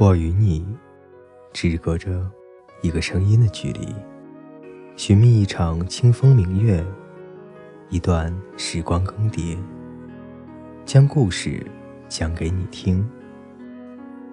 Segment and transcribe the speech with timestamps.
[0.00, 0.66] 我与你
[1.52, 2.26] 只隔着
[2.80, 3.94] 一个声音的距离，
[4.96, 6.82] 寻觅一场清风明月，
[7.90, 9.58] 一段时光更迭，
[10.86, 11.62] 将故事
[12.08, 13.06] 讲给你听。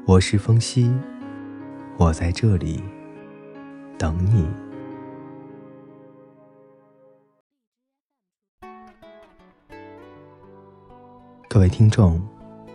[0.05, 0.89] 我是风夕，
[1.97, 2.81] 我在这里
[3.97, 4.47] 等你。
[11.49, 12.25] 各位听众，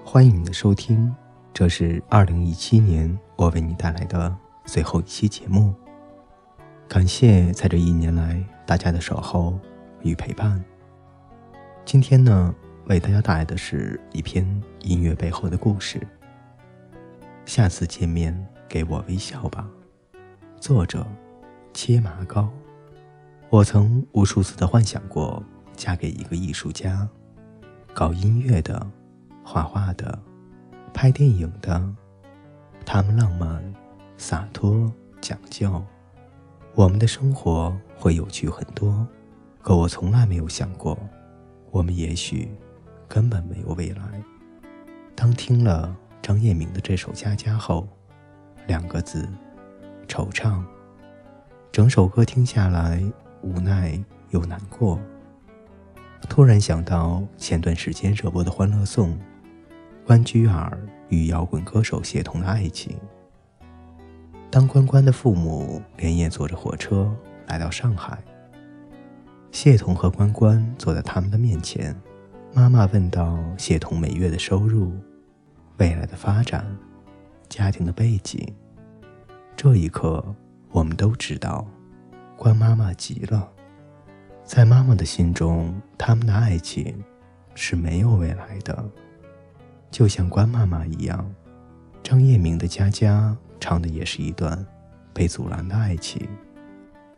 [0.04, 1.11] 欢迎你的收听。
[1.55, 4.34] 这是二零一七年我为你带来的
[4.65, 5.75] 最后一期节目，
[6.88, 9.59] 感谢在这一年来大家的守候
[10.01, 10.65] 与陪伴。
[11.84, 12.55] 今天呢，
[12.87, 14.47] 为大家带来的是一篇
[14.80, 16.01] 音乐背后的故事。
[17.45, 18.34] 下次见面，
[18.66, 19.69] 给我微笑吧。
[20.59, 21.06] 作者：
[21.75, 22.48] 切麻糕。
[23.50, 25.45] 我曾无数次的幻想过
[25.77, 27.06] 嫁给一个艺术家，
[27.92, 28.91] 搞音乐的，
[29.45, 30.19] 画画的。
[30.92, 31.95] 拍电影的，
[32.84, 33.62] 他们浪漫、
[34.17, 35.83] 洒脱、讲究，
[36.75, 39.06] 我们的生活会有趣很多。
[39.61, 40.98] 可我从来没有想过，
[41.70, 42.48] 我们也许
[43.08, 44.02] 根本没有未来。
[45.14, 47.89] 当听了张燕明的这首《家家》后，
[48.67, 49.28] 两个字：
[50.06, 50.62] 惆怅。
[51.70, 53.02] 整首歌听下来，
[53.41, 53.98] 无奈
[54.30, 55.00] 又难过。
[56.28, 59.11] 突然想到前段时间热播的《欢乐颂》。
[60.05, 60.77] 关雎尔
[61.08, 62.97] 与摇滚歌手谢童的爱情。
[64.50, 67.14] 当关关的父母连夜坐着火车
[67.47, 68.19] 来到上海，
[69.50, 71.98] 谢童和关关坐在他们的面前，
[72.53, 74.92] 妈妈问道：“谢童每月的收入、
[75.78, 76.67] 未来的发展、
[77.48, 78.47] 家庭的背景。”
[79.56, 80.23] 这一刻，
[80.70, 81.67] 我们都知道，
[82.36, 83.48] 关妈妈急了。
[84.45, 87.03] 在妈妈的心中，他们的爱情
[87.55, 88.84] 是没有未来的。
[89.93, 91.31] 就像关妈妈一样，
[92.03, 94.67] 张叶明的《佳佳》唱的也是一段
[95.12, 96.27] 被阻拦的爱情。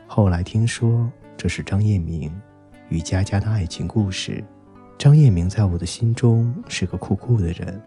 [0.08, 2.30] 后来听说这是张叶明
[2.88, 4.42] 与佳佳的爱情故事。
[4.98, 7.80] 张叶明在我的心中是个酷酷的人，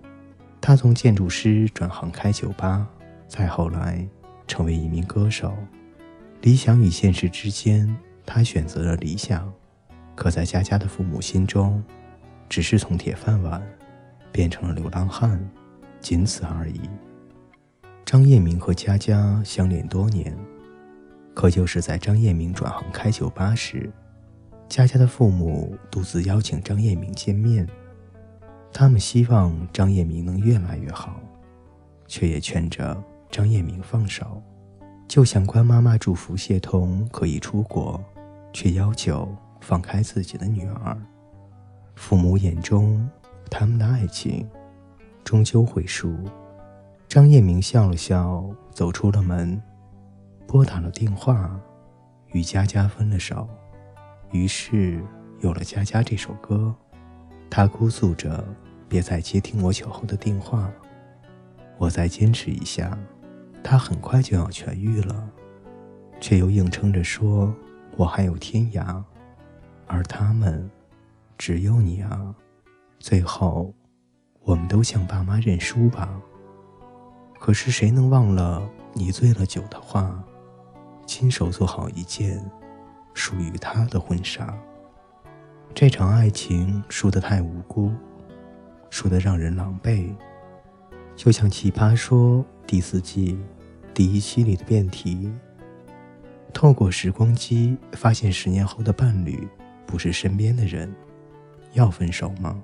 [0.61, 2.87] 他从建筑师转行开酒吧，
[3.27, 4.07] 再后来
[4.47, 5.53] 成为一名歌手。
[6.43, 7.93] 理想与现实之间，
[8.25, 9.51] 他选择了理想，
[10.15, 11.83] 可在佳佳的父母心中，
[12.47, 13.61] 只是从铁饭碗。
[14.37, 15.43] 变成了流浪汉，
[15.99, 16.79] 仅此而已。
[18.05, 20.37] 张叶明和佳佳相恋多年，
[21.33, 23.91] 可就是在张叶明转行开酒吧时，
[24.69, 27.67] 佳佳的父母独自邀请张叶明见面。
[28.71, 31.19] 他们希望张叶明能越来越好，
[32.05, 32.95] 却也劝着
[33.31, 34.39] 张叶明放手。
[35.07, 37.99] 就像关妈妈祝福谢童可以出国，
[38.53, 40.95] 却要求放开自己的女儿。
[41.95, 43.09] 父母眼中。
[43.49, 44.49] 他们的爱情
[45.23, 46.15] 终究会输。
[47.07, 49.61] 张叶明笑了笑，走出了门，
[50.45, 51.59] 拨打了电话，
[52.27, 53.47] 与佳佳分了手。
[54.31, 55.01] 于是
[55.39, 56.75] 有了《佳佳》这首歌。
[57.49, 58.45] 他哭诉着
[58.89, 60.69] ：“别再接听我酒后的电话，
[61.77, 62.97] 我再坚持一下，
[63.63, 65.29] 他很快就要痊愈了。”
[66.19, 67.55] 却又硬撑着说
[67.95, 69.01] ：“我还有天涯，
[69.85, 70.69] 而他们
[71.37, 72.35] 只有你啊。”
[72.99, 73.73] 最后，
[74.41, 76.19] 我们都向爸妈认输吧。
[77.39, 80.23] 可是谁能忘了你醉了酒的话，
[81.05, 82.43] 亲手做好一件
[83.13, 84.57] 属于他的婚纱。
[85.73, 87.91] 这场爱情输得太无辜，
[88.89, 90.15] 输得让人狼狈。
[91.15, 93.39] 就像《奇葩说》第四季
[93.93, 95.31] 第一期里的辩题：
[96.53, 99.47] 透过时光机发现十年后的伴侣
[99.85, 100.93] 不是身边的人，
[101.73, 102.61] 要分手吗？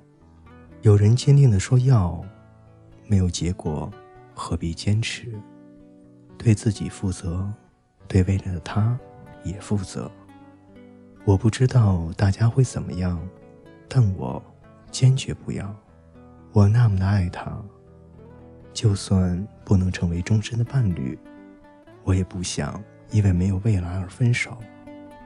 [0.84, 2.22] 有人坚定地说要，
[3.06, 3.90] 没有结果，
[4.34, 5.32] 何必坚持？
[6.36, 7.50] 对自己负责，
[8.06, 8.94] 对未来的他
[9.44, 10.10] 也负责。
[11.24, 13.18] 我不知道大家会怎么样，
[13.88, 14.42] 但我
[14.90, 15.74] 坚决不要。
[16.52, 17.58] 我那么的爱他，
[18.74, 21.18] 就算不能成为终身的伴侣，
[22.02, 22.78] 我也不想
[23.10, 24.58] 因为没有未来而分手。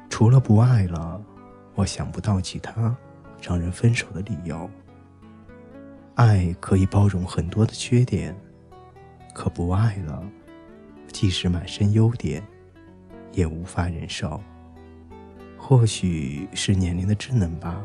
[0.08, 1.20] 除了不爱了，
[1.74, 2.96] 我想不到其他
[3.42, 4.70] 让人分手的理由。
[6.18, 8.34] 爱可以包容很多的缺点，
[9.32, 10.20] 可不爱了，
[11.12, 12.42] 即使满身优点，
[13.30, 14.42] 也无法忍受。
[15.56, 17.80] 或许是年龄的稚嫩吧，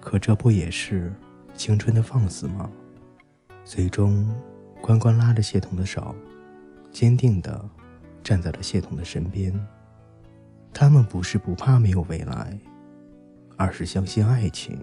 [0.00, 1.12] 可这不也是
[1.52, 2.70] 青春的放肆吗？
[3.66, 4.34] 最终，
[4.80, 6.14] 关关拉着谢童的手，
[6.90, 7.68] 坚定地
[8.24, 9.52] 站在了谢童的身边。
[10.72, 12.58] 他们不是不怕没有未来，
[13.58, 14.82] 而是相信爱情。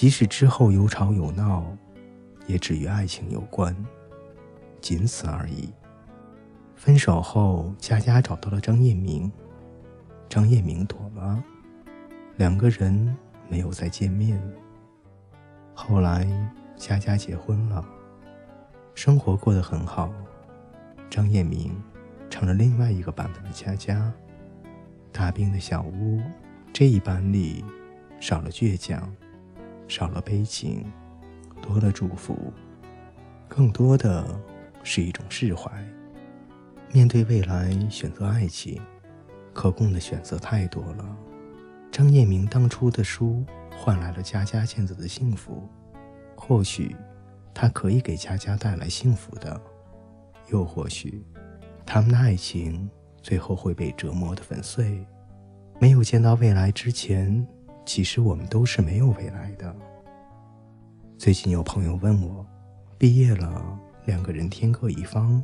[0.00, 1.62] 即使之后有吵有闹，
[2.46, 3.76] 也只与爱情有关。
[4.80, 5.68] 仅此而已。
[6.74, 9.30] 分手后，佳佳找到了张叶明，
[10.26, 11.44] 张叶明躲了，
[12.38, 13.14] 两个人
[13.46, 14.42] 没有再见面。
[15.74, 16.26] 后来，
[16.78, 17.84] 佳佳结婚了，
[18.94, 20.10] 生活过得很好。
[21.10, 21.78] 张叶明
[22.30, 24.10] 成了另外一个版本的佳佳。
[25.12, 26.22] 大冰的小屋
[26.72, 27.62] 这一版里，
[28.18, 29.14] 少了倔强，
[29.90, 30.86] 少了悲情，
[31.60, 32.52] 多了祝福，
[33.48, 34.24] 更多的
[34.84, 35.68] 是一种释怀。
[36.92, 38.80] 面对未来，选择爱情，
[39.52, 41.16] 可供的选择太多了。
[41.90, 43.44] 张叶明当初的书
[43.76, 45.68] 换来了佳佳现在的幸福，
[46.36, 46.94] 或许
[47.52, 49.60] 他可以给佳佳带来幸福的，
[50.52, 51.26] 又或许
[51.84, 52.88] 他们的爱情。
[53.22, 55.04] 最后会被折磨的粉碎。
[55.78, 57.46] 没有见到未来之前，
[57.92, 59.74] 其实我们都是没有未来的。
[61.18, 62.46] 最近有朋友问我，
[62.96, 65.42] 毕业了，两个人天各一方，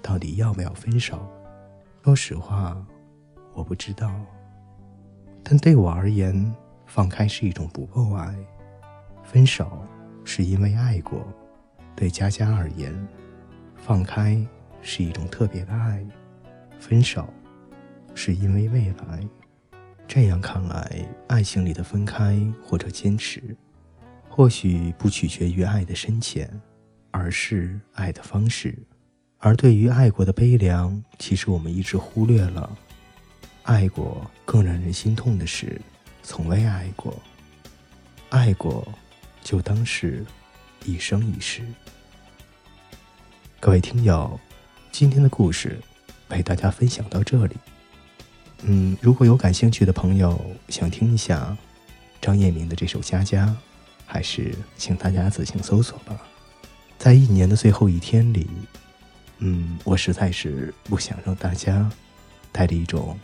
[0.00, 1.18] 到底要不要分手？
[2.04, 2.80] 说实话，
[3.52, 4.14] 我不知道。
[5.42, 6.54] 但对我而言，
[6.86, 8.32] 放开是一种不够爱，
[9.24, 9.68] 分手
[10.24, 11.26] 是因为爱过。
[11.96, 12.94] 对佳佳而言，
[13.74, 14.40] 放开
[14.82, 16.06] 是一种特别的爱。
[16.78, 17.28] 分手，
[18.14, 19.28] 是因为未来。
[20.06, 23.56] 这样看来，爱情里的分开或者坚持，
[24.28, 26.48] 或许不取决于爱的深浅，
[27.10, 28.76] 而是爱的方式。
[29.38, 32.78] 而对于爱过的悲凉，其实我们一直忽略了。
[33.62, 35.80] 爱过更让人心痛的是，
[36.22, 37.14] 从未爱过。
[38.28, 38.86] 爱过，
[39.42, 40.24] 就当是
[40.84, 41.62] 一生一世。
[43.60, 44.38] 各位听友，
[44.90, 45.80] 今天的故事。
[46.28, 47.54] 陪大家分享到这里。
[48.64, 51.56] 嗯，如果有感兴趣的朋友想听一下
[52.20, 53.46] 张叶明的这首《佳佳》，
[54.06, 56.16] 还是请大家自行搜索吧。
[56.96, 58.48] 在一年的最后一天里，
[59.38, 61.90] 嗯，我实在是不想让大家
[62.52, 63.18] 带着一种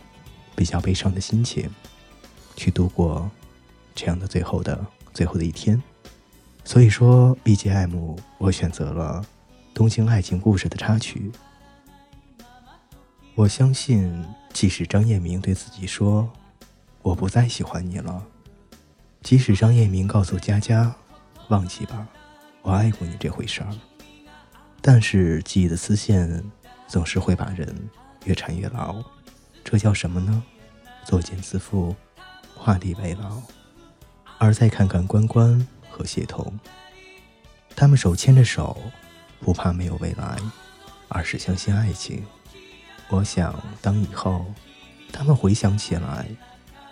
[0.55, 1.69] 比较悲伤的心情
[2.57, 3.31] 去度过
[3.95, 5.81] 这样的最后的最后的一天。
[6.65, 9.23] 所以说，BGM 我选择了
[9.73, 11.31] 《东京爱情故事》的插曲。
[13.35, 16.29] 我相信，即使张叶明对自己说
[17.01, 18.25] “我不再喜欢你了”，
[19.23, 20.93] 即使张叶明告诉佳佳
[21.49, 22.07] “忘记吧，
[22.61, 23.69] 我爱过你这回事儿”，
[24.81, 26.43] 但是记忆的丝线
[26.87, 27.89] 总是会把人
[28.25, 29.01] 越缠越牢。
[29.63, 30.43] 这叫什么呢？
[31.05, 31.95] 作茧自缚，
[32.55, 33.41] 画地为牢。
[34.37, 36.57] 而再看看关关和谢童，
[37.75, 38.77] 他们手牵着手，
[39.39, 40.37] 不怕没有未来，
[41.07, 42.25] 而是相信爱情。
[43.09, 44.45] 我想，当以后
[45.11, 46.27] 他们回想起来，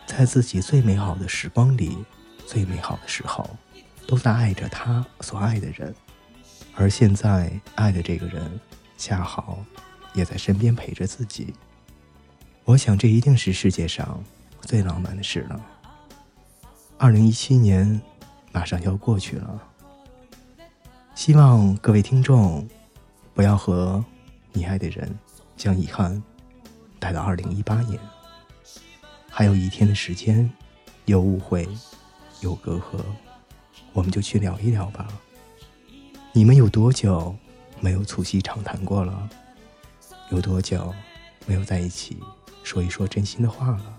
[0.08, 1.96] 在自己最美好的时光里，
[2.48, 3.48] 最美好的时候，
[4.08, 5.94] 都在爱着他所爱的人，
[6.76, 8.60] 而现在爱的这个人，
[8.98, 9.64] 恰好
[10.14, 11.54] 也在身边陪着自己。
[12.66, 14.24] 我想，这一定是世界上
[14.62, 15.62] 最浪漫的事了。
[16.98, 18.02] 二零一七年
[18.52, 19.62] 马上要过去了，
[21.14, 22.68] 希望各位听众
[23.36, 24.04] 不要和
[24.52, 25.16] 你爱的人。
[25.58, 26.22] 将遗憾
[27.00, 28.00] 带到二零一八年，
[29.30, 30.50] 还有一天的时间，
[31.06, 31.68] 有误会，
[32.42, 33.04] 有隔阂，
[33.92, 35.08] 我们就去聊一聊吧。
[36.32, 37.36] 你们有多久
[37.82, 39.30] 没有促膝长谈过了？
[40.30, 40.94] 有多久
[41.48, 42.20] 没有在一起
[42.64, 43.98] 说一说真心的话了？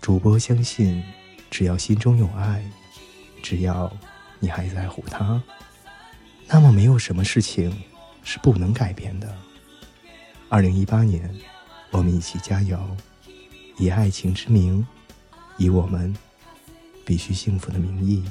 [0.00, 1.02] 主播相信，
[1.50, 2.64] 只要心中有爱，
[3.42, 3.92] 只要
[4.40, 5.40] 你还在乎他，
[6.48, 7.72] 那么没有什么事情
[8.24, 9.32] 是不能改变的。
[10.48, 11.28] 二零一八年，
[11.90, 12.78] 我们一起加油，
[13.78, 14.86] 以爱情之名，
[15.56, 16.16] 以我们
[17.04, 18.24] 必须幸福的名义。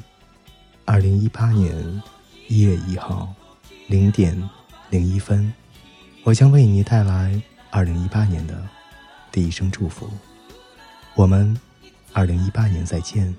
[0.86, 2.02] 二零一八年
[2.48, 3.34] 一月一号
[3.88, 4.50] 零点
[4.90, 5.54] 零一分，
[6.24, 8.66] 我将为你带来二零一八年的
[9.30, 10.10] 第一声祝福。
[11.16, 11.60] 我们
[12.14, 13.36] 二零一八年再见。